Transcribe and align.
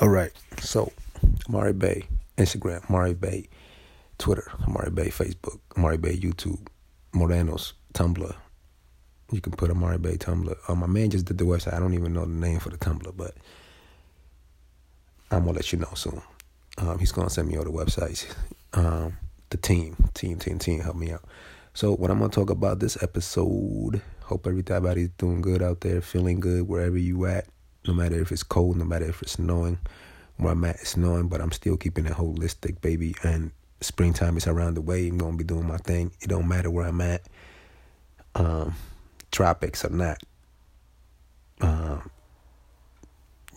All 0.00 0.08
right. 0.08 0.32
So, 0.60 0.90
Amari 1.46 1.74
Bay, 1.74 2.04
Instagram, 2.38 2.88
Amari 2.88 3.12
Bay, 3.12 3.48
Twitter, 4.16 4.50
Amari 4.66 4.90
Bay, 4.90 5.08
Facebook, 5.08 5.60
Amari 5.76 5.98
Bay, 5.98 6.16
YouTube, 6.16 6.68
Morenos, 7.12 7.74
Tumblr. 7.92 8.34
You 9.30 9.40
can 9.42 9.52
put 9.52 9.70
Amari 9.70 9.98
Bay 9.98 10.16
Tumblr. 10.16 10.56
Uh, 10.66 10.74
my 10.74 10.86
man 10.86 11.10
just 11.10 11.26
did 11.26 11.36
the 11.36 11.44
website. 11.44 11.74
I 11.74 11.78
don't 11.78 11.92
even 11.92 12.14
know 12.14 12.22
the 12.22 12.28
name 12.28 12.60
for 12.60 12.70
the 12.70 12.78
Tumblr, 12.78 13.14
but 13.14 13.34
I'm 15.30 15.44
gonna 15.44 15.52
let 15.52 15.70
you 15.70 15.78
know 15.78 15.92
soon. 15.94 16.22
Um, 16.78 16.98
he's 16.98 17.12
gonna 17.12 17.28
send 17.28 17.48
me 17.48 17.58
all 17.58 17.64
the 17.64 17.70
websites. 17.70 18.34
Um, 18.72 19.18
the 19.50 19.58
team, 19.58 19.96
team, 20.14 20.38
team, 20.38 20.58
team, 20.58 20.80
help 20.80 20.96
me 20.96 21.12
out. 21.12 21.24
So, 21.74 21.94
what 21.94 22.10
I'm 22.10 22.20
gonna 22.20 22.32
talk 22.32 22.48
about 22.48 22.80
this 22.80 23.02
episode. 23.02 24.00
Hope 24.22 24.46
everybody's 24.46 25.10
doing 25.18 25.42
good 25.42 25.62
out 25.62 25.82
there, 25.82 26.00
feeling 26.00 26.40
good 26.40 26.66
wherever 26.66 26.96
you 26.96 27.26
at 27.26 27.48
no 27.86 27.94
matter 27.94 28.20
if 28.20 28.32
it's 28.32 28.42
cold, 28.42 28.76
no 28.76 28.84
matter 28.84 29.06
if 29.06 29.22
it's 29.22 29.32
snowing. 29.32 29.78
Where 30.36 30.52
I'm 30.52 30.64
at, 30.64 30.76
it's 30.76 30.90
snowing, 30.90 31.28
but 31.28 31.40
I'm 31.40 31.52
still 31.52 31.76
keeping 31.76 32.06
it 32.06 32.12
holistic, 32.12 32.80
baby. 32.80 33.14
And 33.22 33.52
springtime 33.80 34.36
is 34.36 34.46
around 34.46 34.74
the 34.74 34.80
way. 34.80 35.08
I'm 35.08 35.18
gonna 35.18 35.36
be 35.36 35.44
doing 35.44 35.66
my 35.66 35.76
thing. 35.78 36.12
It 36.20 36.28
don't 36.28 36.48
matter 36.48 36.70
where 36.70 36.86
I'm 36.86 37.00
at, 37.00 37.22
um, 38.34 38.74
tropics 39.30 39.84
or 39.84 39.90
not. 39.90 40.22
Um, 41.60 42.10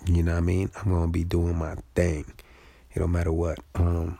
you 0.05 0.23
know 0.23 0.33
what 0.33 0.39
I 0.39 0.41
mean? 0.41 0.71
I'm 0.75 0.91
gonna 0.91 1.11
be 1.11 1.23
doing 1.23 1.55
my 1.57 1.75
thing. 1.95 2.25
It 2.93 2.99
don't 2.99 3.11
matter 3.11 3.31
what. 3.31 3.59
Um, 3.75 4.19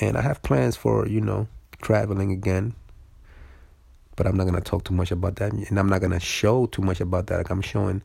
and 0.00 0.16
I 0.16 0.22
have 0.22 0.42
plans 0.42 0.76
for 0.76 1.06
you 1.06 1.20
know 1.20 1.46
traveling 1.82 2.32
again. 2.32 2.74
But 4.16 4.26
I'm 4.26 4.36
not 4.36 4.44
gonna 4.44 4.60
talk 4.60 4.84
too 4.84 4.94
much 4.94 5.10
about 5.10 5.36
that, 5.36 5.52
and 5.52 5.78
I'm 5.78 5.88
not 5.88 6.00
gonna 6.00 6.20
show 6.20 6.66
too 6.66 6.82
much 6.82 7.00
about 7.00 7.26
that. 7.26 7.38
Like 7.38 7.50
I'm 7.50 7.62
showing 7.62 8.02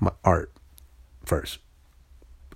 my 0.00 0.12
art 0.24 0.52
first. 1.24 1.58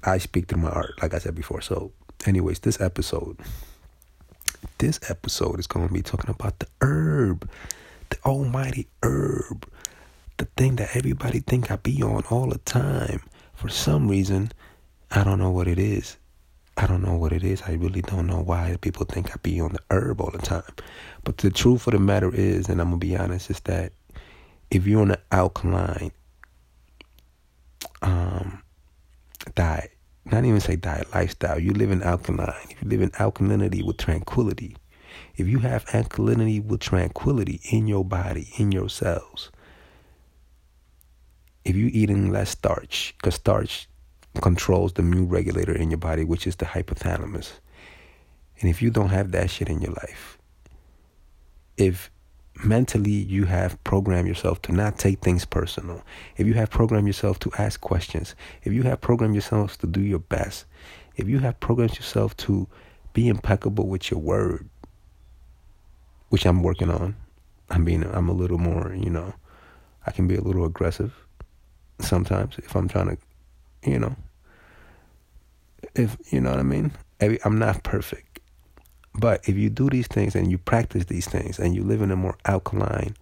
I 0.03 0.19
speak 0.19 0.49
through 0.49 0.63
my 0.63 0.71
art, 0.71 1.01
like 1.03 1.15
I 1.15 1.19
said 1.19 1.35
before. 1.35 1.61
So, 1.61 1.93
anyways, 2.27 2.61
this 2.61 2.81
episode, 2.81 3.39
this 4.79 4.99
episode 5.11 5.59
is 5.59 5.67
going 5.67 5.89
to 5.89 5.93
be 5.93 6.03
talking 6.03 6.31
about 6.31 6.59
the 6.59 6.67
herb, 6.81 7.49
the 8.09 8.17
almighty 8.25 8.89
herb, 9.03 9.69
the 10.39 10.47
thing 10.57 10.77
that 10.77 10.97
everybody 10.97 11.41
think 11.41 11.71
I 11.71 11.77
be 11.77 12.03
on 12.03 12.25
all 12.31 12.49
the 12.49 12.59
time. 12.59 13.21
For 13.55 13.69
some 13.69 14.09
reason, 14.09 14.53
I 15.11 15.23
don't 15.23 15.39
know 15.39 15.51
what 15.51 15.69
it 15.69 15.79
is. 15.79 16.17
I 16.77 16.87
don't 16.87 17.03
know 17.03 17.17
what 17.17 17.33
it 17.33 17.45
is. 17.45 17.61
I 17.67 17.73
really 17.73 18.01
don't 18.01 18.27
know 18.27 18.41
why 18.41 18.79
people 18.81 19.05
think 19.05 19.33
I 19.33 19.35
be 19.43 19.61
on 19.61 19.73
the 19.73 19.81
herb 19.91 20.21
all 20.21 20.31
the 20.31 20.39
time. 20.39 20.73
But 21.25 21.37
the 21.39 21.51
truth 21.51 21.87
of 21.87 21.93
the 21.93 21.99
matter 21.99 22.35
is, 22.35 22.71
and 22.71 22.81
I'm 22.81 22.89
gonna 22.89 22.99
be 22.99 23.17
honest, 23.17 23.51
is 23.51 23.61
that 23.61 23.93
if 24.71 24.87
you're 24.87 25.03
on 25.03 25.11
an 25.11 25.21
alkaline 25.31 26.13
um, 28.03 28.63
diet. 29.55 29.93
Not 30.25 30.45
even 30.45 30.61
say 30.61 30.77
diet, 30.77 31.13
lifestyle. 31.15 31.59
You 31.59 31.73
live 31.73 31.91
in 31.91 32.03
alkaline. 32.03 32.67
If 32.71 32.83
you 32.83 32.89
live 32.89 33.03
in 33.03 33.11
alkalinity 33.11 33.83
with 33.83 33.97
tranquility, 33.97 34.77
if 35.37 35.49
you 35.49 35.61
have 35.61 35.85
alkalinity 35.87 36.65
with 36.65 36.81
tranquility 36.81 37.61
in 37.71 37.87
your 37.87 38.05
body, 38.05 38.53
in 38.59 38.71
your 38.71 38.89
cells, 38.89 39.51
if 41.65 41.77
you're 41.77 41.91
eating 41.93 42.31
less 42.31 42.51
starch, 42.51 43.15
because 43.17 43.35
starch 43.35 43.89
controls 44.41 44.93
the 44.93 45.03
immune 45.03 45.29
regulator 45.29 45.75
in 45.75 45.91
your 45.91 45.99
body, 45.99 46.25
which 46.25 46.47
is 46.47 46.57
the 46.57 46.67
hypothalamus. 46.67 47.53
And 48.61 48.71
if 48.71 48.83
you 48.83 48.91
don't 48.91 49.09
have 49.09 49.33
that 49.33 49.51
shit 49.51 49.69
in 49.69 49.81
your 49.81 49.93
life, 49.93 50.39
if 51.77 52.11
mentally 52.65 53.11
you 53.11 53.45
have 53.47 53.83
programmed 53.85 54.29
yourself 54.29 54.61
to 54.63 54.73
not 54.73 54.99
take 54.99 55.21
things 55.21 55.45
personal, 55.45 56.03
if 56.37 56.47
you 56.47 56.55
have 56.55 56.71
programmed 56.71 57.07
yourself 57.07 57.39
to 57.41 57.51
ask 57.59 57.81
questions, 57.81 58.35
if 58.65 58.73
you 58.73 58.83
have 58.83 59.01
programmed 59.01 59.35
yourself 59.35 59.79
to 59.79 59.87
do 59.87 60.01
your 60.01 60.19
best, 60.19 60.67
if 61.17 61.29
you 61.29 61.39
have 61.39 61.59
programmed 61.61 61.97
yourself 61.97 62.37
to 62.37 62.67
be 63.13 63.29
impeccable 63.29 63.87
with 63.87 64.11
your 64.11 64.21
word, 64.21 64.69
which 66.29 66.47
I'm 66.47 66.63
working 66.63 66.91
on. 66.91 67.17
I 67.69 67.79
mean, 67.79 68.05
I'm 68.05 68.29
a 68.29 68.33
little 68.33 68.59
more, 68.59 68.95
you 68.95 69.11
know, 69.11 69.35
I 70.07 70.11
can 70.13 70.27
be 70.27 70.37
a 70.37 70.41
little 70.41 70.65
aggressive 70.65 71.15
sometimes 72.01 72.57
if 72.59 72.75
I'm 72.75 72.89
trying 72.89 73.17
to, 73.17 73.19
you 73.91 73.99
know, 73.99 74.17
if, 75.95 76.17
you 76.31 76.41
know 76.41 76.51
what 76.51 76.61
I 76.61 76.65
mean? 76.65 76.93
I'm 77.45 77.59
not 77.59 77.83
perfect. 77.83 78.30
But 79.15 79.49
if 79.49 79.57
you 79.57 79.71
do 79.71 79.91
these 79.91 80.07
things 80.07 80.35
and 80.35 80.51
you 80.51 80.59
practice 80.59 81.05
these 81.07 81.27
things 81.27 81.59
and 81.59 81.75
you 81.75 81.83
live 81.83 82.01
in 82.01 82.11
a 82.11 82.17
more 82.17 82.37
alkaline 82.45 83.17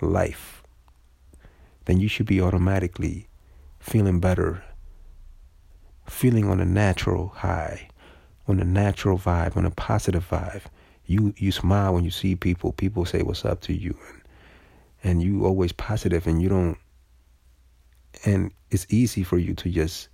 life, 0.00 0.62
then 1.86 2.00
you 2.00 2.08
should 2.08 2.26
be 2.26 2.40
automatically 2.40 3.28
feeling 3.78 4.20
better, 4.20 4.62
feeling 6.08 6.48
on 6.48 6.60
a 6.60 6.64
natural 6.64 7.28
high, 7.28 7.88
on 8.46 8.60
a 8.60 8.64
natural 8.64 9.18
vibe, 9.18 9.56
on 9.56 9.66
a 9.66 9.70
positive 9.70 10.28
vibe. 10.28 10.62
You 11.06 11.34
you 11.36 11.52
smile 11.52 11.94
when 11.94 12.04
you 12.04 12.10
see 12.10 12.34
people. 12.34 12.72
People 12.72 13.04
say 13.04 13.22
what's 13.22 13.44
up 13.44 13.60
to 13.62 13.74
you, 13.74 13.96
and 14.10 14.22
and 15.04 15.22
you 15.22 15.44
always 15.44 15.72
positive, 15.72 16.26
and 16.26 16.40
you 16.40 16.48
don't. 16.48 16.78
And 18.24 18.52
it's 18.70 18.86
easy 18.88 19.22
for 19.22 19.36
you 19.36 19.54
to 19.54 19.68
just 19.68 20.08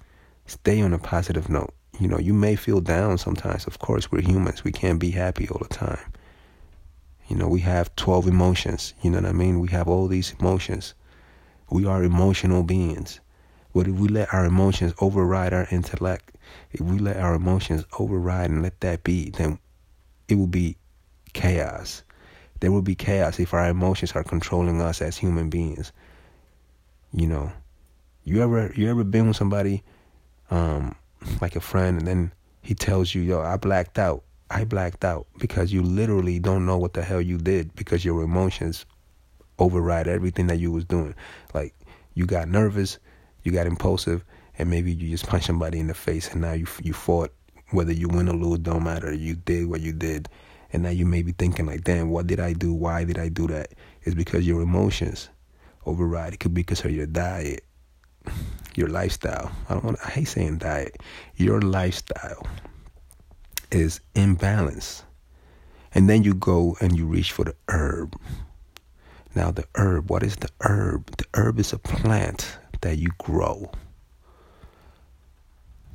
stay 0.46 0.80
on 0.80 0.92
a 0.92 0.98
positive 0.98 1.48
note. 1.48 1.72
You 2.00 2.08
know, 2.08 2.18
you 2.18 2.32
may 2.32 2.56
feel 2.56 2.80
down 2.80 3.18
sometimes. 3.18 3.66
Of 3.66 3.78
course, 3.78 4.10
we're 4.10 4.22
humans. 4.22 4.64
We 4.64 4.72
can't 4.72 4.98
be 4.98 5.10
happy 5.10 5.48
all 5.48 5.58
the 5.58 5.68
time. 5.68 6.12
You 7.28 7.36
know, 7.36 7.46
we 7.46 7.60
have 7.60 7.94
12 7.96 8.26
emotions. 8.26 8.94
You 9.02 9.10
know 9.10 9.18
what 9.18 9.28
I 9.28 9.32
mean? 9.32 9.60
We 9.60 9.68
have 9.68 9.86
all 9.86 10.08
these 10.08 10.34
emotions. 10.40 10.94
We 11.70 11.84
are 11.84 12.02
emotional 12.02 12.62
beings. 12.62 13.20
But 13.74 13.86
if 13.86 13.94
we 13.94 14.08
let 14.08 14.32
our 14.32 14.46
emotions 14.46 14.94
override 15.00 15.52
our 15.52 15.68
intellect, 15.70 16.34
if 16.72 16.80
we 16.80 16.98
let 16.98 17.18
our 17.18 17.34
emotions 17.34 17.84
override 17.98 18.50
and 18.50 18.62
let 18.62 18.80
that 18.80 19.04
be, 19.04 19.30
then 19.30 19.58
it 20.26 20.36
will 20.36 20.46
be 20.46 20.76
chaos. 21.34 22.02
There 22.60 22.72
will 22.72 22.82
be 22.82 22.94
chaos 22.94 23.38
if 23.38 23.52
our 23.52 23.68
emotions 23.68 24.12
are 24.12 24.24
controlling 24.24 24.80
us 24.80 25.02
as 25.02 25.18
human 25.18 25.50
beings. 25.50 25.92
You 27.12 27.26
know, 27.26 27.52
you 28.24 28.42
ever 28.42 28.72
you 28.74 28.90
ever 28.90 29.04
been 29.04 29.28
with 29.28 29.36
somebody 29.36 29.82
um, 30.50 30.96
like 31.40 31.56
a 31.56 31.60
friend, 31.60 31.98
and 31.98 32.06
then 32.06 32.32
he 32.62 32.74
tells 32.74 33.14
you, 33.14 33.22
yo, 33.22 33.40
I 33.40 33.56
blacked 33.56 33.98
out. 33.98 34.24
I 34.50 34.64
blacked 34.64 35.04
out 35.04 35.26
because 35.38 35.72
you 35.72 35.82
literally 35.82 36.40
don't 36.40 36.66
know 36.66 36.76
what 36.76 36.94
the 36.94 37.02
hell 37.02 37.20
you 37.20 37.38
did 37.38 37.74
because 37.76 38.04
your 38.04 38.22
emotions 38.22 38.84
override 39.58 40.08
everything 40.08 40.48
that 40.48 40.58
you 40.58 40.72
was 40.72 40.84
doing. 40.84 41.14
Like 41.54 41.74
you 42.14 42.26
got 42.26 42.48
nervous, 42.48 42.98
you 43.44 43.52
got 43.52 43.66
impulsive, 43.66 44.24
and 44.58 44.68
maybe 44.68 44.92
you 44.92 45.08
just 45.10 45.26
punched 45.26 45.46
somebody 45.46 45.78
in 45.78 45.86
the 45.86 45.94
face, 45.94 46.32
and 46.32 46.40
now 46.40 46.52
you 46.52 46.66
you 46.82 46.92
fought. 46.92 47.32
Whether 47.70 47.92
you 47.92 48.08
win 48.08 48.28
or 48.28 48.34
lose, 48.34 48.58
don't 48.58 48.82
matter. 48.82 49.14
You 49.14 49.36
did 49.36 49.68
what 49.68 49.80
you 49.80 49.92
did, 49.92 50.28
and 50.72 50.82
now 50.82 50.90
you 50.90 51.06
may 51.06 51.22
be 51.22 51.30
thinking 51.30 51.66
like, 51.66 51.84
"Damn, 51.84 52.10
what 52.10 52.26
did 52.26 52.40
I 52.40 52.52
do? 52.52 52.72
Why 52.72 53.04
did 53.04 53.16
I 53.16 53.28
do 53.28 53.46
that?" 53.46 53.72
It's 54.02 54.16
because 54.16 54.44
your 54.44 54.60
emotions 54.60 55.28
override. 55.86 56.34
It 56.34 56.40
could 56.40 56.52
be 56.52 56.62
because 56.62 56.84
of 56.84 56.90
your 56.90 57.06
diet 57.06 57.64
your 58.80 58.88
lifestyle. 58.88 59.52
I 59.68 59.74
don't 59.74 59.84
want 59.84 59.98
I 60.04 60.10
hate 60.10 60.28
saying 60.28 60.58
diet. 60.58 60.96
Your 61.36 61.60
lifestyle 61.60 62.46
is 63.70 64.00
imbalance. 64.14 65.04
And 65.94 66.08
then 66.08 66.24
you 66.24 66.34
go 66.34 66.76
and 66.80 66.96
you 66.96 67.06
reach 67.06 67.30
for 67.30 67.44
the 67.44 67.54
herb. 67.68 68.18
Now 69.34 69.50
the 69.50 69.66
herb, 69.76 70.10
what 70.10 70.22
is 70.22 70.36
the 70.36 70.48
herb? 70.62 71.14
The 71.16 71.26
herb 71.34 71.60
is 71.60 71.72
a 71.72 71.78
plant 71.78 72.58
that 72.80 72.96
you 72.96 73.10
grow. 73.18 73.70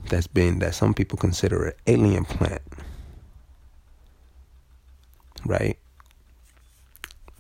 That's 0.09 0.27
been 0.27 0.59
that 0.59 0.75
some 0.75 0.93
people 0.93 1.17
consider 1.17 1.65
an 1.65 1.73
alien 1.87 2.25
plant. 2.25 2.61
Right? 5.43 5.79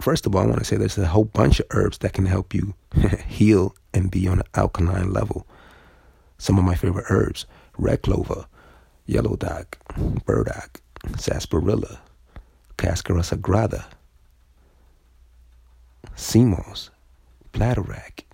First 0.05 0.27
of 0.27 0.35
all, 0.35 0.43
I 0.43 0.45
want 0.45 0.59
to 0.59 0.65
say 0.65 0.77
there's 0.77 0.99
a 0.99 1.07
whole 1.07 1.25
bunch 1.25 1.59
of 1.59 1.65
herbs 1.71 1.97
that 1.97 2.13
can 2.13 2.27
help 2.27 2.53
you 2.53 2.75
heal 3.27 3.75
and 3.91 4.11
be 4.11 4.27
on 4.27 4.37
an 4.37 4.45
alkaline 4.53 5.11
level. 5.11 5.47
Some 6.37 6.59
of 6.59 6.63
my 6.63 6.75
favorite 6.75 7.07
herbs 7.09 7.47
red 7.79 8.03
clover, 8.03 8.45
yellow 9.07 9.35
dock, 9.35 9.79
burdock, 10.27 10.79
sarsaparilla, 11.17 12.01
cascara 12.77 13.21
sagrada, 13.21 13.85
sea 16.13 16.45
moss, 16.45 16.91
bladderwrack. 17.51 18.25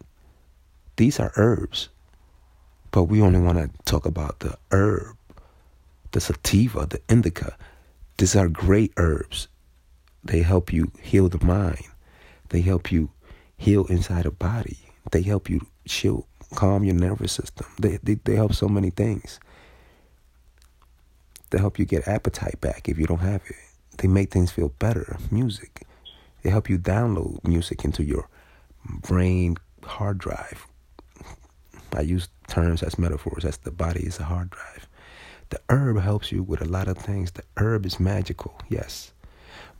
These 0.97 1.21
are 1.21 1.31
herbs, 1.37 1.87
but 2.91 3.03
we 3.03 3.21
only 3.21 3.39
want 3.39 3.59
to 3.59 3.69
talk 3.85 4.05
about 4.05 4.41
the 4.41 4.57
herb, 4.71 5.15
the 6.11 6.19
sativa, 6.19 6.85
the 6.85 6.99
indica. 7.07 7.55
These 8.17 8.35
are 8.35 8.49
great 8.49 8.91
herbs. 8.97 9.47
They 10.23 10.41
help 10.41 10.71
you 10.71 10.91
heal 11.01 11.29
the 11.29 11.43
mind. 11.43 11.85
They 12.49 12.61
help 12.61 12.91
you 12.91 13.11
heal 13.57 13.85
inside 13.85 14.25
the 14.25 14.31
body. 14.31 14.77
They 15.11 15.21
help 15.21 15.49
you 15.49 15.65
chill, 15.87 16.27
calm 16.55 16.83
your 16.83 16.95
nervous 16.95 17.31
system. 17.33 17.67
They, 17.79 17.97
they, 18.03 18.15
they 18.15 18.35
help 18.35 18.53
so 18.53 18.67
many 18.67 18.89
things. 18.91 19.39
They 21.49 21.57
help 21.57 21.79
you 21.79 21.85
get 21.85 22.07
appetite 22.07 22.61
back 22.61 22.87
if 22.87 22.97
you 22.97 23.05
don't 23.05 23.19
have 23.19 23.41
it. 23.47 23.55
They 23.97 24.07
make 24.07 24.31
things 24.31 24.51
feel 24.51 24.69
better. 24.79 25.17
Music. 25.29 25.85
They 26.43 26.49
help 26.49 26.69
you 26.69 26.77
download 26.77 27.43
music 27.43 27.83
into 27.83 28.03
your 28.03 28.27
brain 28.85 29.57
hard 29.83 30.17
drive. 30.17 30.65
I 31.93 32.01
use 32.01 32.29
terms 32.47 32.83
as 32.83 32.97
metaphors, 32.97 33.43
as 33.43 33.57
the 33.57 33.71
body 33.71 34.05
is 34.05 34.19
a 34.19 34.23
hard 34.23 34.49
drive. 34.49 34.87
The 35.49 35.59
herb 35.69 35.99
helps 35.99 36.31
you 36.31 36.41
with 36.41 36.61
a 36.61 36.65
lot 36.65 36.87
of 36.87 36.97
things. 36.97 37.31
The 37.31 37.43
herb 37.57 37.85
is 37.85 37.99
magical, 37.99 38.59
yes. 38.69 39.11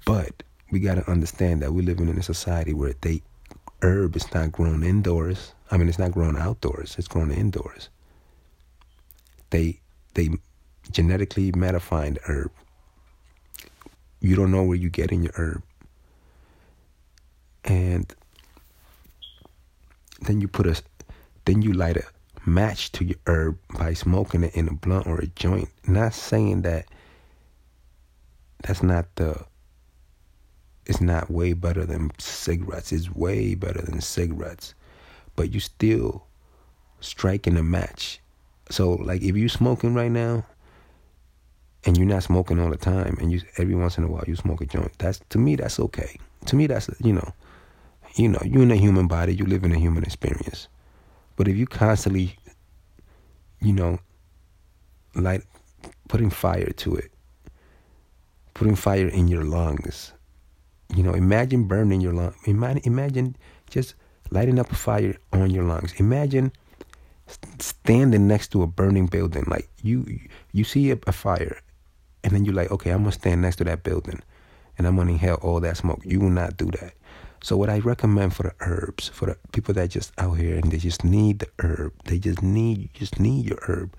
But 0.06 0.44
we 0.72 0.80
got 0.80 0.96
to 0.96 1.10
understand 1.10 1.62
that 1.62 1.74
we're 1.74 1.86
living 1.86 2.10
in 2.10 2.18
a 2.18 2.24
society 2.24 2.74
where 2.74 2.94
they 3.02 3.22
herb 3.82 4.16
is 4.16 4.34
not 4.34 4.52
grown 4.52 4.84
indoors. 4.84 5.54
I 5.70 5.78
mean, 5.78 5.88
it's 5.88 6.00
not 6.00 6.12
grown 6.12 6.38
outdoors. 6.38 6.96
It's 6.98 7.08
grown 7.08 7.32
indoors. 7.32 7.90
They 9.50 9.80
they 10.14 10.30
genetically 10.92 11.52
modify 11.52 12.10
the 12.10 12.20
herb. 12.26 12.52
You 14.20 14.36
don't 14.36 14.52
know 14.52 14.64
where 14.64 14.78
you 14.78 14.90
get 14.90 15.12
in 15.12 15.24
your 15.24 15.34
herb, 15.36 15.64
and 17.64 18.14
then 20.22 20.42
you 20.42 20.48
put 20.48 20.68
a 20.68 20.82
then 21.46 21.62
you 21.62 21.74
light 21.74 21.98
a 21.98 22.04
match 22.46 22.92
to 22.94 23.06
your 23.06 23.18
herb 23.28 23.58
by 23.78 23.94
smoking 23.94 24.44
it 24.44 24.56
in 24.56 24.68
a 24.68 24.74
blunt 24.74 25.08
or 25.08 25.20
a 25.20 25.28
joint. 25.28 25.70
Not 25.88 26.14
saying 26.14 26.62
that 26.64 26.86
that's 28.64 28.84
not 28.84 29.08
the 29.16 29.46
it's 30.86 31.02
not 31.02 31.30
way 31.30 31.54
better 31.54 31.86
than 31.86 32.12
cigarettes. 32.18 32.92
It's 32.92 33.14
way 33.14 33.56
better 33.56 33.82
than 33.82 34.02
cigarettes. 34.02 34.74
But 35.36 35.54
you 35.54 35.60
still 35.60 36.26
striking 37.00 37.58
a 37.58 37.64
match. 37.64 38.20
So 38.70 38.92
like 38.94 39.22
if 39.22 39.36
you 39.36 39.50
smoking 39.50 39.94
right 39.94 40.12
now 40.12 40.46
and 41.86 41.98
you're 41.98 42.08
not 42.08 42.24
smoking 42.24 42.60
all 42.60 42.70
the 42.70 42.78
time 42.78 43.18
and 43.20 43.32
you 43.32 43.42
every 43.58 43.76
once 43.76 43.98
in 43.98 44.04
a 44.04 44.08
while 44.08 44.24
you 44.28 44.36
smoke 44.36 44.62
a 44.62 44.66
joint, 44.66 44.92
that's 44.98 45.20
to 45.30 45.38
me 45.38 45.56
that's 45.56 45.80
okay. 45.80 46.18
To 46.48 46.56
me 46.56 46.68
that's 46.68 46.90
you 47.00 47.14
know, 47.14 47.34
you 48.16 48.28
know, 48.28 48.40
you're 48.44 48.64
in 48.64 48.72
a 48.72 48.76
human 48.76 49.08
body, 49.08 49.36
you 49.36 49.46
live 49.46 49.64
in 49.64 49.72
a 49.72 49.80
human 49.80 50.04
experience. 50.04 50.68
But 51.36 51.48
if 51.48 51.56
you 51.56 51.66
constantly, 51.66 52.38
you 53.62 53.74
know, 53.74 54.00
like 55.16 55.46
putting 56.08 56.30
fire 56.30 56.70
to 56.70 56.96
it, 56.96 57.12
putting 58.54 58.76
fire 58.76 59.08
in 59.08 59.28
your 59.28 59.44
lungs, 59.44 60.14
you 60.96 61.04
know, 61.04 61.14
imagine 61.14 61.66
burning 61.66 62.02
your 62.02 62.14
lungs. 62.14 62.36
Imagine, 62.46 62.82
imagine 62.86 63.36
just 63.70 63.96
lighting 64.30 64.60
up 64.60 64.72
a 64.72 64.76
fire 64.76 65.18
on 65.34 65.50
your 65.50 65.64
lungs. 65.64 65.94
Imagine 66.00 66.52
standing 67.60 68.28
next 68.28 68.52
to 68.52 68.64
a 68.64 68.68
burning 68.68 69.08
building. 69.08 69.46
Like 69.48 69.70
you, 69.82 70.20
you 70.52 70.64
see 70.64 70.92
a, 70.92 71.00
a 71.08 71.12
fire, 71.12 71.60
and 72.24 72.34
then 72.34 72.46
you're 72.46 72.56
like, 72.56 72.72
okay, 72.72 72.92
I'm 72.92 73.00
gonna 73.00 73.12
stand 73.12 73.42
next 73.42 73.58
to 73.58 73.64
that 73.66 73.84
building, 73.84 74.22
and 74.78 74.88
I'm 74.88 74.96
gonna 74.96 75.12
inhale 75.12 75.40
all 75.42 75.60
that 75.62 75.78
smoke. 75.78 76.02
You 76.04 76.20
will 76.20 76.30
not 76.30 76.58
do 76.58 76.66
that. 76.80 76.94
So 77.44 77.58
what 77.58 77.70
I 77.72 77.80
recommend 77.80 78.36
for 78.36 78.44
the 78.44 78.54
herbs, 78.60 79.10
for 79.10 79.26
the 79.26 79.38
people 79.52 79.74
that 79.74 79.90
just 79.90 80.12
out 80.20 80.34
here 80.34 80.58
and 80.58 80.72
they 80.72 80.78
just 80.78 81.04
need 81.04 81.40
the 81.40 81.48
herb, 81.60 81.94
they 82.06 82.20
just 82.20 82.44
need 82.44 82.78
you 82.80 82.90
just 82.94 83.20
need 83.20 83.46
your 83.46 83.58
herb. 83.64 83.96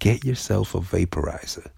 Get 0.00 0.24
yourself 0.24 0.74
a 0.74 0.80
vaporizer. 0.80 1.70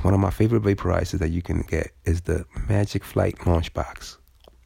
One 0.00 0.14
of 0.14 0.20
my 0.20 0.30
favorite 0.30 0.62
vaporizers 0.62 1.18
that 1.20 1.30
you 1.30 1.42
can 1.42 1.60
get 1.62 1.92
is 2.04 2.22
the 2.22 2.44
Magic 2.68 3.04
Flight 3.04 3.46
Launch 3.46 3.72
Box. 3.74 4.18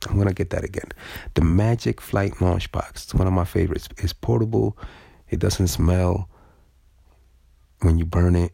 I'm 0.08 0.16
gonna 0.16 0.32
get 0.32 0.50
that 0.50 0.64
again. 0.64 0.90
The 1.34 1.42
Magic 1.42 2.00
Flight 2.00 2.40
Launch 2.40 2.70
Box. 2.72 3.04
It's 3.04 3.14
one 3.14 3.26
of 3.26 3.32
my 3.32 3.44
favorites. 3.44 3.88
It's 3.98 4.12
portable. 4.12 4.78
It 5.28 5.40
doesn't 5.40 5.68
smell 5.68 6.28
when 7.80 7.98
you 7.98 8.06
burn 8.06 8.36
it. 8.36 8.52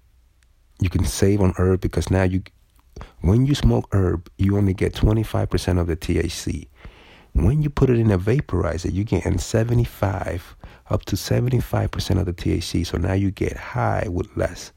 You 0.81 0.91
can 0.91 1.05
save 1.05 1.41
on 1.41 1.55
herb 1.57 1.81
because 1.81 2.11
now 2.11 2.25
you 2.25 2.43
when 3.21 3.47
you 3.47 3.55
smoke 3.55 3.89
herb, 3.93 4.29
you 4.37 4.57
only 4.57 4.75
get 4.75 4.95
25% 4.95 5.81
of 5.81 5.87
the 5.87 5.97
THC. 5.97 6.69
When 7.33 7.63
you 7.63 7.71
put 7.71 7.89
it 7.89 7.99
in 7.99 8.11
a 8.11 8.19
vaporizer, 8.19 8.93
you 8.93 9.05
get 9.05 9.41
75 9.41 10.57
up 10.91 11.05
to 11.07 11.17
75% 11.17 12.19
of 12.19 12.27
the 12.27 12.33
THC. 12.33 12.87
So 12.87 12.99
now 12.99 13.15
you 13.15 13.31
get 13.31 13.57
high 13.57 14.07
with 14.11 14.29
less. 14.37 14.73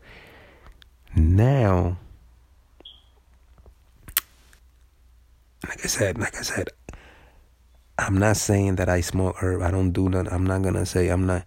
Now, 1.15 1.97
like 5.65 5.79
I 5.81 5.87
said, 5.87 6.17
like 6.17 6.35
I 6.37 6.41
said, 6.41 6.67
I'm 7.97 8.17
not 8.17 8.35
saying 8.35 8.75
that 8.75 8.89
I 8.89 8.99
smoke 8.99 9.37
herb. 9.39 9.61
I 9.61 9.71
don't 9.71 9.91
do 9.91 10.09
that. 10.09 10.31
I'm 10.31 10.45
not 10.45 10.61
gonna 10.61 10.85
say 10.85 11.07
I'm 11.07 11.25
not. 11.25 11.45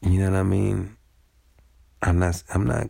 You 0.00 0.20
know 0.20 0.30
what 0.30 0.38
I 0.38 0.42
mean? 0.42 0.96
I'm 2.00 2.18
not. 2.18 2.42
I'm 2.54 2.66
not. 2.66 2.88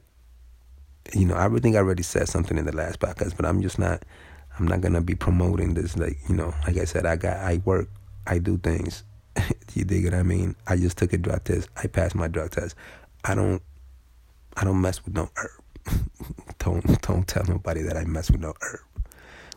You 1.13 1.27
know, 1.27 1.37
I 1.37 1.49
think 1.59 1.75
I 1.75 1.81
already 1.81 2.05
said 2.05 2.29
something 2.29 2.57
in 2.57 2.67
the 2.67 2.75
last 2.75 3.01
podcast, 3.01 3.37
but 3.37 3.45
I'm 3.45 3.61
just 3.61 3.79
not. 3.79 4.05
I'm 4.59 4.69
not 4.69 4.81
gonna 4.81 5.01
be 5.01 5.17
promoting 5.17 5.75
this. 5.75 5.97
Like 5.97 6.19
you 6.29 6.37
know, 6.37 6.55
like 6.65 6.77
I 6.77 6.85
said, 6.85 7.07
I 7.07 7.17
got 7.17 7.39
I 7.39 7.61
work, 7.65 7.89
I 8.25 8.39
do 8.39 8.57
things. 8.57 9.03
you 9.75 9.85
dig 9.85 10.05
what 10.05 10.15
I 10.15 10.23
mean? 10.23 10.55
I 10.69 10.77
just 10.77 10.97
took 10.97 11.13
a 11.13 11.19
drug 11.19 11.43
test. 11.43 11.69
I 11.77 11.89
passed 11.89 12.15
my 12.15 12.29
drug 12.29 12.53
test. 12.53 12.77
I 13.25 13.35
don't 13.35 13.61
I 14.57 14.65
don't 14.65 14.81
mess 14.81 15.05
with 15.05 15.15
no 15.15 15.31
herb. 15.37 15.63
don't 16.59 17.03
don't 17.03 17.29
tell 17.29 17.45
nobody 17.45 17.83
that 17.83 17.97
I 17.97 18.05
mess 18.05 18.31
with 18.31 18.41
no 18.41 18.55
herb. 18.63 18.81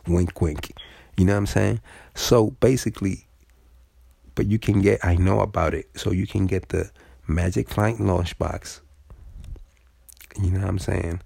Wink 0.06 0.40
wink. 0.40 0.72
You 1.16 1.24
know 1.24 1.32
what 1.32 1.38
I'm 1.38 1.46
saying? 1.46 1.80
So 2.14 2.50
basically, 2.60 3.26
but 4.34 4.46
you 4.46 4.58
can 4.58 4.80
get 4.80 5.04
I 5.04 5.16
know 5.16 5.40
about 5.40 5.74
it. 5.74 5.88
So 5.96 6.12
you 6.12 6.26
can 6.26 6.46
get 6.46 6.68
the 6.68 6.90
Magic 7.26 7.68
Flight 7.68 8.00
launch 8.00 8.38
box. 8.38 8.80
You 10.40 10.50
know 10.50 10.60
what 10.60 10.68
I'm 10.68 10.78
saying? 10.78 11.20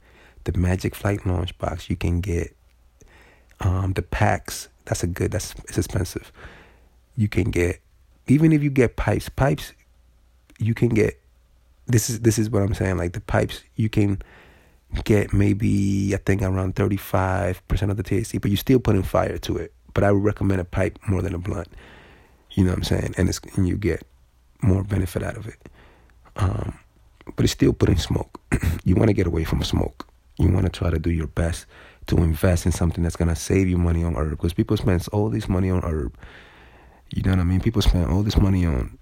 The 0.45 0.53
Magic 0.59 0.95
Flight 0.95 1.27
launch 1.27 1.57
box. 1.59 1.89
You 1.89 1.97
can 1.97 2.21
get 2.21 2.57
um, 3.61 3.93
the 3.93 4.03
Pax. 4.03 4.69
That's 4.85 5.03
a 5.03 5.07
good. 5.07 5.33
That's 5.33 5.55
it's 5.69 5.79
expensive. 5.79 6.33
You 7.17 7.29
can 7.29 7.51
get 7.51 7.81
even 8.27 8.53
if 8.53 8.63
you 8.63 8.71
get 8.71 8.97
pipes. 8.97 9.29
Pipes, 9.29 9.73
you 10.59 10.75
can 10.75 10.91
get. 10.91 11.21
This 11.87 12.09
is 12.09 12.21
this 12.21 12.39
is 12.39 12.49
what 12.51 12.63
I'm 12.63 12.75
saying. 12.75 12.97
Like 12.97 13.13
the 13.13 13.21
pipes, 13.21 13.63
you 13.77 13.89
can 13.89 14.23
get 15.05 15.33
maybe 15.33 16.15
I 16.15 16.19
think 16.19 16.43
around 16.43 16.77
35 16.77 17.67
percent 17.69 17.91
of 17.91 17.97
the 17.97 18.03
THC, 18.03 18.41
but 18.41 18.51
you're 18.51 18.59
still 18.59 18.79
putting 18.79 19.03
fire 19.03 19.39
to 19.39 19.57
it. 19.57 19.73
But 19.93 20.05
I 20.05 20.13
would 20.13 20.25
recommend 20.25 20.61
a 20.61 20.65
pipe 20.65 20.99
more 21.07 21.23
than 21.23 21.35
a 21.35 21.39
blunt. 21.39 21.69
You 22.53 22.65
know 22.65 22.71
what 22.71 22.79
I'm 22.79 22.85
saying? 22.85 23.15
And 23.17 23.29
it's 23.29 23.41
and 23.57 23.69
you 23.69 23.77
get 23.77 24.07
more 24.63 24.83
benefit 24.83 25.23
out 25.23 25.37
of 25.37 25.47
it. 25.47 25.69
Um, 26.37 26.79
but 27.37 27.45
it's 27.45 27.53
still 27.53 27.73
putting 27.73 27.99
smoke. 27.99 28.41
you 28.85 28.95
want 28.95 29.09
to 29.09 29.15
get 29.15 29.27
away 29.27 29.45
from 29.45 29.63
smoke. 29.63 30.07
You 30.39 30.49
want 30.49 30.67
to 30.67 30.73
try 30.73 30.91
to 30.91 30.99
do 30.99 31.11
your 31.11 31.29
best 31.29 31.67
to 32.07 32.19
invest 32.19 32.67
in 32.67 32.73
something 32.73 33.03
that's 33.03 33.17
gonna 33.17 33.37
save 33.37 33.69
you 33.69 33.79
money 33.79 34.05
on 34.05 34.17
herb. 34.17 34.31
Because 34.31 34.53
people 34.53 34.77
spend 34.77 35.07
all 35.13 35.29
this 35.31 35.49
money 35.49 35.71
on 35.71 35.83
herb. 35.83 36.17
You 37.11 37.23
know 37.23 37.31
what 37.31 37.41
I 37.41 37.45
mean? 37.45 37.61
People 37.61 37.83
spend 37.83 38.11
all 38.11 38.23
this 38.23 38.37
money 38.37 38.67
on. 38.67 38.99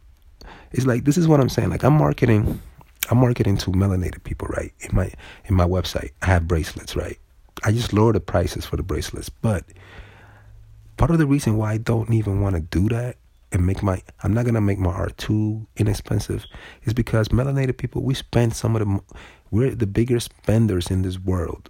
It's 0.72 0.86
like 0.86 1.04
this 1.04 1.16
is 1.16 1.28
what 1.28 1.40
I'm 1.40 1.48
saying. 1.48 1.70
Like 1.70 1.84
I'm 1.84 1.94
marketing, 1.94 2.60
I'm 3.10 3.18
marketing 3.18 3.56
to 3.58 3.70
melanated 3.70 4.22
people, 4.24 4.48
right? 4.48 4.72
In 4.80 4.94
my 4.94 5.12
in 5.46 5.54
my 5.54 5.66
website, 5.66 6.10
I 6.22 6.26
have 6.26 6.48
bracelets, 6.48 6.96
right? 6.96 7.18
I 7.64 7.72
just 7.72 7.92
lower 7.92 8.12
the 8.12 8.20
prices 8.20 8.64
for 8.64 8.76
the 8.76 8.82
bracelets, 8.82 9.28
but 9.28 9.64
part 10.96 11.10
of 11.10 11.18
the 11.18 11.26
reason 11.26 11.56
why 11.56 11.72
I 11.72 11.78
don't 11.78 12.12
even 12.12 12.40
want 12.40 12.54
to 12.54 12.60
do 12.60 12.88
that 12.88 13.16
and 13.50 13.66
make 13.66 13.82
my 13.82 14.02
I'm 14.22 14.32
not 14.32 14.44
gonna 14.44 14.60
make 14.60 14.78
my 14.78 14.92
art 14.92 15.16
too 15.18 15.66
inexpensive 15.76 16.46
is 16.84 16.94
because 16.94 17.28
melanated 17.28 17.76
people 17.76 18.02
we 18.02 18.14
spend 18.14 18.54
some 18.54 18.76
of 18.76 18.86
the 18.86 19.00
we're 19.50 19.74
the 19.74 19.86
bigger 19.86 20.20
spenders 20.20 20.90
in 20.90 21.02
this 21.02 21.18
world 21.18 21.68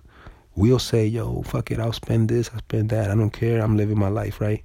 we'll 0.55 0.79
say, 0.79 1.07
yo, 1.07 1.43
fuck 1.43 1.71
it, 1.71 1.81
I'll 1.81 1.93
spend 1.93 2.29
this, 2.29 2.51
I'll 2.53 2.59
spend 2.59 2.91
that. 2.91 3.11
I 3.11 3.15
don't 3.15 3.31
care. 3.31 3.63
I'm 3.63 3.77
living 3.77 3.99
my 3.99 4.09
life, 4.09 4.41
right? 4.41 4.63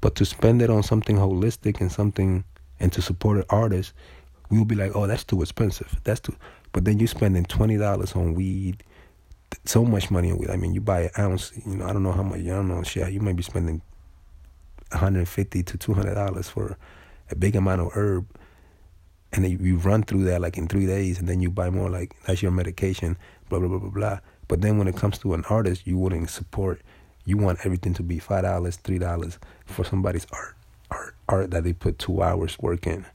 But 0.00 0.14
to 0.16 0.24
spend 0.24 0.62
it 0.62 0.70
on 0.70 0.82
something 0.82 1.16
holistic 1.16 1.80
and 1.80 1.90
something 1.90 2.44
and 2.78 2.92
to 2.92 3.02
support 3.02 3.38
an 3.38 3.44
artist, 3.50 3.92
we'll 4.50 4.64
be 4.64 4.74
like, 4.74 4.92
oh, 4.94 5.06
that's 5.06 5.24
too 5.24 5.40
expensive. 5.42 6.00
That's 6.04 6.20
too. 6.20 6.36
But 6.72 6.84
then 6.84 6.98
you're 6.98 7.08
spending 7.08 7.44
twenty 7.44 7.76
dollars 7.76 8.12
on 8.14 8.34
weed, 8.34 8.82
so 9.64 9.84
much 9.84 10.10
money 10.10 10.30
on 10.30 10.38
weed. 10.38 10.50
I 10.50 10.56
mean, 10.56 10.74
you 10.74 10.80
buy 10.80 11.02
an 11.02 11.10
ounce. 11.18 11.52
You 11.66 11.76
know, 11.76 11.86
I 11.86 11.92
don't 11.92 12.02
know 12.02 12.12
how 12.12 12.22
much. 12.22 12.40
I 12.40 12.44
don't 12.44 12.68
know. 12.68 12.82
Shit, 12.82 13.12
you 13.12 13.20
might 13.20 13.36
be 13.36 13.42
spending 13.42 13.82
150 14.92 15.62
to 15.62 15.78
200 15.78 16.14
dollars 16.14 16.48
for 16.48 16.76
a 17.30 17.36
big 17.36 17.56
amount 17.56 17.80
of 17.80 17.90
herb, 17.94 18.26
and 19.32 19.44
then 19.44 19.58
you 19.60 19.76
run 19.76 20.02
through 20.02 20.24
that 20.24 20.40
like 20.40 20.58
in 20.58 20.68
three 20.68 20.86
days, 20.86 21.18
and 21.18 21.28
then 21.28 21.40
you 21.40 21.50
buy 21.50 21.70
more. 21.70 21.90
Like 21.90 22.14
that's 22.26 22.42
your 22.42 22.52
medication. 22.52 23.16
Blah 23.48 23.60
blah 23.60 23.68
blah 23.68 23.78
blah 23.78 23.90
blah. 23.90 24.18
But 24.48 24.62
then 24.62 24.78
when 24.78 24.88
it 24.88 24.96
comes 24.96 25.18
to 25.20 25.34
an 25.34 25.44
artist, 25.48 25.86
you 25.86 25.96
wouldn't 25.96 26.30
support. 26.30 26.80
You 27.24 27.36
want 27.36 27.60
everything 27.64 27.94
to 27.94 28.02
be 28.02 28.18
five 28.18 28.42
dollars, 28.42 28.76
three 28.76 28.98
dollars 28.98 29.38
for 29.64 29.84
somebody's 29.84 30.26
art, 30.32 30.56
art, 30.90 31.14
art 31.28 31.50
that 31.52 31.64
they 31.64 31.72
put 31.72 31.98
two 31.98 32.22
hours 32.22 32.58
work 32.58 32.86
in. 32.86 33.06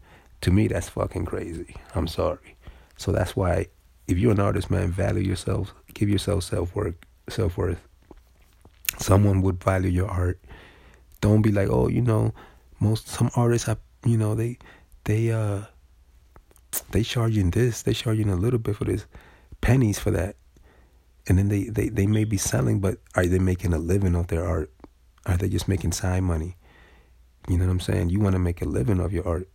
To 0.45 0.51
me, 0.51 0.67
that's 0.67 0.89
fucking 0.89 1.25
crazy. 1.25 1.75
I'm 1.95 2.05
sorry. 2.05 2.55
So 2.97 3.11
that's 3.11 3.35
why, 3.35 3.65
if 4.07 4.19
you're 4.19 4.31
an 4.31 4.39
artist, 4.39 4.69
man, 4.69 4.91
value 4.91 5.23
yourself. 5.23 5.73
Give 5.95 6.07
yourself 6.07 6.43
self 6.43 6.75
worth. 6.75 6.93
Self 7.27 7.57
worth. 7.57 7.81
Someone 8.99 9.41
would 9.41 9.63
value 9.63 9.89
your 9.89 10.07
art. 10.07 10.39
Don't 11.19 11.41
be 11.41 11.51
like, 11.51 11.69
oh, 11.69 11.87
you 11.87 12.01
know, 12.01 12.31
most 12.79 13.07
some 13.07 13.31
artists 13.35 13.65
have, 13.65 13.79
you 14.05 14.17
know, 14.17 14.35
they, 14.35 14.59
they, 15.05 15.31
uh, 15.31 15.61
they 16.91 17.01
charging 17.01 17.49
this, 17.49 17.81
they 17.81 17.93
charging 17.93 18.29
a 18.29 18.35
little 18.35 18.59
bit 18.59 18.75
for 18.75 18.85
this, 18.85 19.07
pennies 19.61 19.97
for 19.97 20.11
that 20.11 20.35
and 21.27 21.39
then 21.39 21.49
they, 21.49 21.63
they, 21.63 21.89
they 21.89 22.05
may 22.05 22.23
be 22.23 22.37
selling, 22.37 22.79
but 22.79 22.99
are 23.15 23.25
they 23.25 23.39
making 23.39 23.73
a 23.73 23.79
living 23.79 24.15
off 24.15 24.27
their 24.27 24.45
art? 24.45 24.71
Are 25.25 25.37
they 25.37 25.49
just 25.49 25.67
making 25.67 25.91
side 25.91 26.21
money? 26.21 26.55
You 27.49 27.57
know 27.57 27.65
what 27.65 27.71
I'm 27.71 27.79
saying? 27.79 28.09
You 28.09 28.19
want 28.19 28.33
to 28.33 28.39
make 28.39 28.61
a 28.61 28.65
living 28.65 29.01
off 29.01 29.11
your 29.11 29.27
art. 29.27 29.49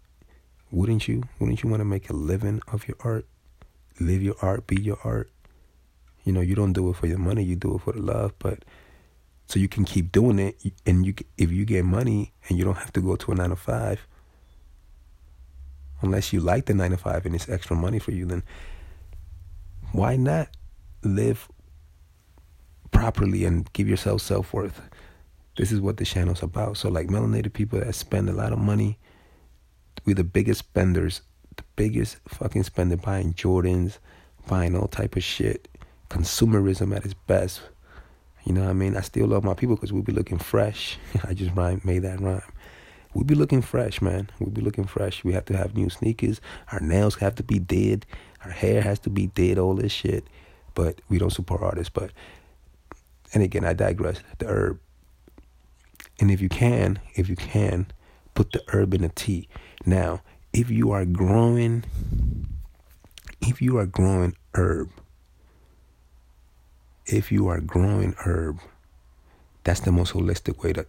Wouldn't 0.73 1.09
you? 1.09 1.25
Wouldn't 1.39 1.63
you 1.63 1.71
want 1.71 1.81
to 1.81 1.85
make 1.85 2.11
a 2.11 2.13
living 2.13 2.61
of 2.73 2.87
your 2.87 2.97
art? 3.01 3.27
Live 3.99 4.23
your 4.23 4.37
art, 4.41 4.67
be 4.67 4.81
your 4.81 4.99
art. 5.05 5.31
You 6.25 6.33
know, 6.33 6.41
you 6.41 6.55
don't 6.55 6.73
do 6.73 6.89
it 6.91 6.97
for 6.97 7.07
your 7.07 7.19
money, 7.19 7.43
you 7.43 7.57
do 7.57 7.77
it 7.77 7.83
for 7.83 7.93
the 7.93 8.01
love, 8.01 8.33
but 8.39 8.65
so 9.51 9.59
you 9.59 9.67
can 9.67 9.85
keep 9.85 10.13
doing 10.13 10.39
it 10.39 10.57
and 10.87 11.05
you 11.05 11.13
if 11.37 11.51
you 11.51 11.65
get 11.65 11.85
money 11.85 12.33
and 12.49 12.57
you 12.57 12.65
don't 12.65 12.77
have 12.77 12.93
to 12.93 13.01
go 13.01 13.17
to 13.17 13.33
a 13.33 13.35
9 13.35 13.51
to 13.51 13.57
5 13.57 14.07
unless 16.03 16.33
you 16.33 16.39
like 16.39 16.67
the 16.67 16.75
9 16.75 16.93
to 16.93 16.97
5 16.97 17.27
and 17.27 17.35
it's 17.35 17.49
extra 17.49 17.75
money 17.75 17.99
for 17.99 18.13
you 18.13 18.25
then 18.27 18.45
why 19.91 20.15
not 20.15 20.49
live 21.03 21.49
properly 22.93 23.45
and 23.45 23.73
give 23.73 23.89
yourself 23.89 24.23
self-worth 24.23 24.83
this 25.57 25.73
is 25.73 25.81
what 25.81 25.97
the 25.97 26.05
channel's 26.05 26.45
about 26.45 26.77
so 26.77 26.89
like 26.89 27.09
melanated 27.09 27.53
people 27.53 27.81
that 27.81 27.93
spend 27.93 28.29
a 28.29 28.33
lot 28.33 28.53
of 28.53 28.59
money 28.61 29.01
we're 30.05 30.15
the 30.15 30.25
biggest 30.25 30.61
spenders 30.61 31.23
the 31.57 31.65
biggest 31.77 32.19
fucking 32.29 32.63
spender 32.63 32.97
buying 32.97 33.33
jordans 33.35 33.99
buying 34.47 34.77
all 34.77 34.89
type 34.89 35.17
of 35.17 35.23
shit 35.23 35.69
consumerism 36.09 36.95
at 36.95 37.05
its 37.05 37.15
best 37.15 37.63
you 38.45 38.53
know 38.55 38.63
what 38.63 38.71
I 38.71 38.75
mean? 38.75 38.97
I 38.97 39.01
still 39.01 39.27
love 39.27 39.45
my 39.45 39.55
people 39.55 39.77
because 39.77 39.93
we'll 39.93 40.03
be 40.03 40.13
looking 40.13 40.39
fresh. 40.39 40.99
I 41.25 41.35
just 41.35 41.55
rhyme, 41.55 41.81
made 41.85 42.01
that 42.01 42.21
rhyme. 42.21 42.43
We'll 43.13 43.25
be 43.25 43.35
looking 43.35 43.61
fresh, 43.61 44.01
man. 44.01 44.31
We'll 44.39 44.51
be 44.51 44.61
looking 44.61 44.85
fresh. 44.85 45.25
We 45.25 45.33
have 45.33 45.45
to 45.47 45.57
have 45.57 45.77
new 45.77 45.91
sneakers. 45.91 46.41
Our 46.73 46.81
nails 46.81 47.17
have 47.17 47.35
to 47.37 47.43
be 47.43 47.59
did. 47.59 48.07
Our 48.45 48.53
hair 48.53 48.83
has 48.83 48.99
to 49.01 49.11
be 49.11 49.27
did. 49.27 49.59
All 49.59 49.75
this 49.75 49.93
shit. 49.93 50.25
But 50.75 51.01
we 51.09 51.19
don't 51.19 51.31
support 51.31 51.61
artists. 51.61 51.91
But 51.93 52.13
and 53.35 53.43
again, 53.43 53.65
I 53.65 53.73
digress. 53.73 54.23
The 54.39 54.47
herb. 54.47 54.81
And 56.21 56.31
if 56.31 56.41
you 56.41 56.49
can, 56.49 57.01
if 57.15 57.29
you 57.29 57.37
can, 57.37 57.87
put 58.35 58.53
the 58.53 58.63
herb 58.69 58.95
in 58.95 59.05
a 59.05 59.09
tea. 59.09 59.49
Now, 59.85 60.23
if 60.53 60.71
you 60.71 60.91
are 60.91 61.05
growing, 61.05 61.85
if 63.41 63.63
you 63.63 63.79
are 63.79 63.87
growing 63.87 64.37
herb 64.55 64.91
if 67.13 67.33
you 67.33 67.49
are 67.49 67.61
growing 67.61 68.15
herb, 68.25 68.59
that's 69.65 69.81
the 69.81 69.93
most 69.93 70.13
holistic 70.13 70.63
way 70.63 70.73
to 70.73 70.87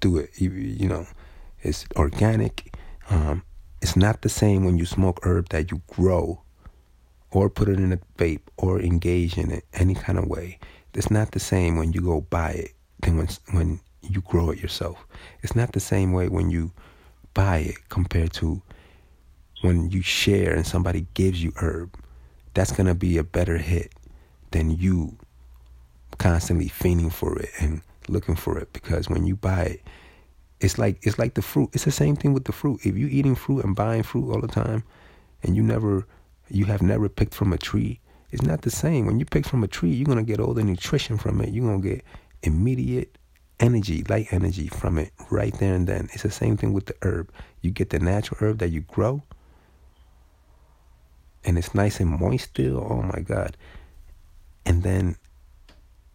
do 0.00 0.16
it. 0.18 0.30
You, 0.36 0.50
you 0.50 0.88
know, 0.88 1.06
it's 1.62 1.86
organic. 1.96 2.74
Um, 3.10 3.42
it's 3.82 3.96
not 3.96 4.22
the 4.22 4.28
same 4.28 4.64
when 4.64 4.78
you 4.78 4.86
smoke 4.86 5.20
herb 5.22 5.48
that 5.50 5.70
you 5.70 5.82
grow 5.88 6.42
or 7.30 7.50
put 7.50 7.68
it 7.68 7.78
in 7.78 7.92
a 7.92 7.98
vape 8.16 8.40
or 8.56 8.80
engage 8.80 9.36
in 9.36 9.50
it 9.50 9.64
any 9.74 9.94
kind 9.94 10.18
of 10.18 10.26
way. 10.26 10.58
It's 10.94 11.10
not 11.10 11.32
the 11.32 11.40
same 11.40 11.76
when 11.76 11.92
you 11.92 12.00
go 12.00 12.22
buy 12.22 12.50
it 12.50 12.72
than 13.02 13.16
when, 13.18 13.28
when 13.52 13.80
you 14.02 14.20
grow 14.22 14.50
it 14.50 14.60
yourself. 14.60 15.06
It's 15.42 15.56
not 15.56 15.72
the 15.72 15.80
same 15.80 16.12
way 16.12 16.28
when 16.28 16.50
you 16.50 16.72
buy 17.34 17.58
it 17.58 17.88
compared 17.88 18.32
to 18.34 18.62
when 19.62 19.90
you 19.90 20.02
share 20.02 20.54
and 20.54 20.66
somebody 20.66 21.06
gives 21.14 21.42
you 21.42 21.52
herb. 21.56 21.96
That's 22.54 22.72
going 22.72 22.86
to 22.86 22.94
be 22.94 23.18
a 23.18 23.24
better 23.24 23.58
hit 23.58 23.92
than 24.50 24.70
you 24.70 25.16
constantly 26.18 26.68
fiending 26.68 27.12
for 27.12 27.38
it 27.38 27.50
and 27.60 27.80
looking 28.08 28.36
for 28.36 28.58
it 28.58 28.72
because 28.72 29.08
when 29.08 29.26
you 29.26 29.36
buy 29.36 29.62
it 29.62 29.82
it's 30.60 30.78
like 30.78 30.98
it's 31.02 31.18
like 31.18 31.34
the 31.34 31.42
fruit 31.42 31.70
it's 31.72 31.84
the 31.84 31.90
same 31.90 32.16
thing 32.16 32.32
with 32.32 32.44
the 32.44 32.52
fruit 32.52 32.80
if 32.84 32.96
you 32.96 33.06
eating 33.06 33.34
fruit 33.34 33.64
and 33.64 33.76
buying 33.76 34.02
fruit 34.02 34.32
all 34.32 34.40
the 34.40 34.48
time 34.48 34.82
and 35.42 35.54
you 35.54 35.62
never 35.62 36.06
you 36.48 36.64
have 36.64 36.82
never 36.82 37.08
picked 37.08 37.34
from 37.34 37.52
a 37.52 37.58
tree 37.58 38.00
it's 38.30 38.42
not 38.42 38.62
the 38.62 38.70
same 38.70 39.06
when 39.06 39.18
you 39.20 39.24
pick 39.24 39.46
from 39.46 39.62
a 39.62 39.68
tree 39.68 39.90
you're 39.90 40.14
to 40.14 40.22
get 40.22 40.40
all 40.40 40.54
the 40.54 40.64
nutrition 40.64 41.16
from 41.18 41.40
it 41.40 41.50
you're 41.50 41.80
to 41.80 41.88
get 41.88 42.04
immediate 42.42 43.17
energy 43.60 44.04
light 44.08 44.28
energy 44.30 44.68
from 44.68 44.98
it 44.98 45.12
right 45.30 45.54
there 45.58 45.74
and 45.74 45.86
then. 45.86 46.08
It's 46.12 46.22
the 46.22 46.30
same 46.30 46.56
thing 46.56 46.72
with 46.72 46.86
the 46.86 46.94
herb. 47.02 47.30
You 47.60 47.70
get 47.70 47.90
the 47.90 47.98
natural 47.98 48.38
herb 48.40 48.58
that 48.58 48.70
you 48.70 48.80
grow 48.82 49.22
and 51.44 51.56
it's 51.58 51.74
nice 51.74 52.00
and 52.00 52.10
moist 52.10 52.50
still 52.50 52.86
oh 52.90 53.02
my 53.02 53.20
god. 53.20 53.56
And 54.64 54.82
then 54.82 55.16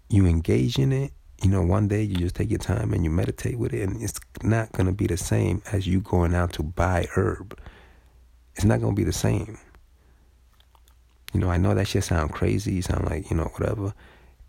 you 0.10 0.26
engage 0.26 0.78
in 0.78 0.92
it. 0.92 1.12
You 1.42 1.50
know 1.50 1.62
one 1.62 1.88
day 1.88 2.04
you 2.04 2.16
just 2.16 2.36
take 2.36 2.50
your 2.50 2.60
time 2.60 2.94
and 2.94 3.04
you 3.04 3.10
meditate 3.10 3.58
with 3.60 3.74
it 3.74 3.82
and 3.82 4.02
it's 4.02 4.20
not 4.44 4.72
going 4.72 4.86
to 4.86 4.94
be 4.94 5.08
the 5.08 5.18
same 5.18 5.62
as 5.72 5.86
you 5.88 6.00
going 6.00 6.34
out 6.34 6.54
to 6.54 6.64
buy 6.64 7.08
herb. 7.16 7.60
It's 8.56 8.66
not 8.66 8.80
going 8.80 8.96
to 8.96 9.00
be 9.00 9.04
the 9.04 9.12
same. 9.12 9.58
You 11.34 11.40
know 11.40 11.50
i 11.50 11.58
know 11.58 11.74
that 11.74 11.88
shit 11.88 12.04
sound 12.04 12.32
crazy 12.32 12.80
sound 12.82 13.06
like 13.06 13.30
you 13.30 13.36
know 13.36 13.52
whatever. 13.58 13.94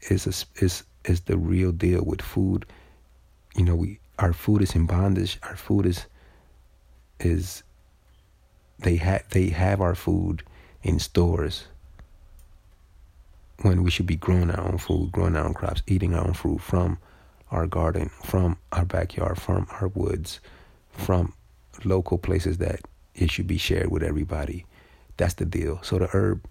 It's 0.03 0.27
a, 0.27 0.47
it's, 0.63 0.85
it's 1.05 1.21
the 1.21 1.39
real 1.39 1.73
deal 1.73 2.05
with 2.05 2.21
food 2.21 2.67
you 3.55 3.65
know 3.65 3.75
we 3.75 3.99
our 4.19 4.33
food 4.33 4.63
is 4.63 4.75
in 4.75 4.87
bondage 4.87 5.39
our 5.43 5.57
food 5.57 5.87
is 5.87 6.07
is 7.21 7.63
they 8.79 8.97
have 8.97 9.29
they 9.31 9.49
have 9.49 9.81
our 9.81 9.95
food 9.95 10.43
in 10.83 10.99
stores 10.99 11.67
when 13.63 13.83
we 13.83 13.91
should 13.91 14.07
be 14.07 14.17
growing 14.17 14.51
our 14.51 14.69
own 14.69 14.79
food, 14.79 15.13
growing 15.13 15.37
our 15.37 15.47
own 15.47 15.55
crops, 15.55 15.83
eating 15.87 16.15
our 16.15 16.27
own 16.27 16.35
fruit 16.35 16.61
from 16.61 16.99
our 17.51 17.67
garden, 17.67 18.11
from 18.23 18.57
our 18.73 18.85
backyard, 18.85 19.41
from 19.41 19.67
our 19.81 19.89
woods, 19.89 20.41
from 20.91 21.33
local 21.85 22.19
places 22.19 22.59
that 22.59 22.81
it 23.15 23.31
should 23.31 23.47
be 23.47 23.59
shared 23.59 23.91
with 23.91 24.03
everybody. 24.03 24.67
That's 25.17 25.35
the 25.35 25.45
deal. 25.45 25.81
So 25.83 25.99
the 25.99 26.09
herb, 26.13 26.45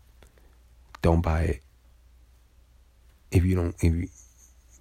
don't 1.01 1.21
buy 1.21 1.41
it. 1.41 1.59
If 3.31 3.43
you 3.43 3.55
don't, 3.55 3.75
if 3.81 3.93
you 3.93 4.07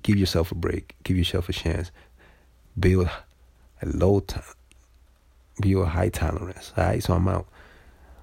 give 0.03 0.17
yourself 0.17 0.53
a 0.53 0.55
break, 0.55 0.95
give 1.03 1.17
yourself 1.17 1.49
a 1.49 1.53
chance, 1.53 1.91
build 2.79 3.09
a 3.81 3.87
low, 3.87 4.25
build 5.61 5.85
a 5.85 5.89
high 5.89 6.09
tolerance. 6.09 6.73
All 6.77 6.85
right, 6.85 7.03
so 7.03 7.15
I'm 7.15 7.29
out. 7.29 7.47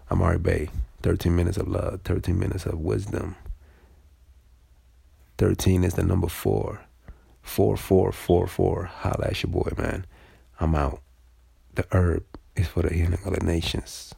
I'm 0.09 0.21
Ari 0.21 0.39
Bay. 0.39 0.69
13 1.01 1.35
minutes 1.35 1.57
of 1.57 1.67
love, 1.67 2.01
13 2.03 2.37
minutes 2.37 2.65
of 2.65 2.79
wisdom. 2.79 3.35
13 5.37 5.83
is 5.83 5.93
the 5.93 6.03
number 6.03 6.27
four. 6.27 6.81
4444. 7.41 8.83
Holla 8.85 9.27
at 9.27 9.43
your 9.43 9.51
boy, 9.51 9.71
man. 9.77 10.05
I'm 10.59 10.75
out. 10.75 11.01
The 11.75 11.85
herb 11.91 12.25
is 12.55 12.67
for 12.67 12.81
the 12.81 12.93
healing 12.93 13.19
of 13.25 13.33
the 13.33 13.45
nations. 13.45 14.13